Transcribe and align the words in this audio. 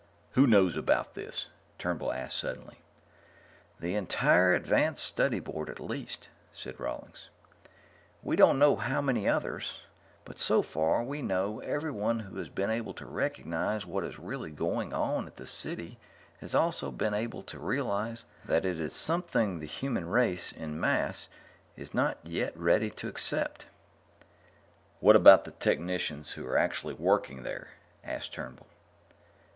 "Who 0.31 0.47
knows 0.47 0.75
about 0.75 1.13
this?" 1.13 1.45
Turnbull 1.77 2.11
asked 2.11 2.39
suddenly. 2.39 2.79
"The 3.79 3.93
entire 3.93 4.55
Advanced 4.55 5.05
Study 5.05 5.39
Board 5.39 5.69
at 5.69 5.79
least," 5.79 6.29
said 6.51 6.79
Rawlings. 6.79 7.29
"We 8.23 8.35
don't 8.35 8.57
know 8.57 8.75
how 8.77 8.99
many 8.99 9.29
others. 9.29 9.81
But 10.25 10.39
so 10.39 10.63
far 10.63 11.03
as 11.03 11.07
we 11.07 11.21
know 11.21 11.59
everyone 11.59 12.21
who 12.21 12.39
has 12.39 12.49
been 12.49 12.71
able 12.71 12.95
to 12.95 13.05
recognize 13.05 13.85
what 13.85 14.03
is 14.03 14.17
really 14.17 14.49
going 14.49 14.91
on 14.91 15.27
at 15.27 15.35
the 15.35 15.45
City 15.45 15.99
has 16.39 16.55
also 16.55 16.89
been 16.89 17.13
able 17.13 17.43
to 17.43 17.59
realize 17.59 18.25
that 18.45 18.65
it 18.65 18.79
is 18.79 18.93
something 18.93 19.57
that 19.59 19.59
the 19.59 19.67
human 19.67 20.09
race 20.09 20.51
en 20.57 20.79
masse 20.79 21.29
is 21.75 21.93
not 21.93 22.17
yet 22.23 22.57
ready 22.57 22.89
to 22.89 23.07
accept." 23.07 23.67
"What 24.99 25.15
about 25.15 25.43
the 25.45 25.51
technicians 25.51 26.31
who 26.31 26.47
are 26.47 26.57
actually 26.57 26.95
working 26.95 27.43
there?" 27.43 27.67
asked 28.03 28.33
Turnbull. 28.33 28.65